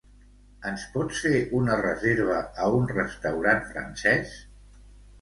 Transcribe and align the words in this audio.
Ens 0.69 0.85
pots 0.95 1.19
fer 1.25 1.35
una 1.59 1.77
reserva 1.83 2.41
a 2.65 2.73
un 2.81 2.91
restaurant 2.97 3.65
francès? 3.71 4.39